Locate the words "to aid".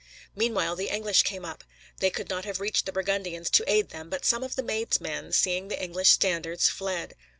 3.51-3.89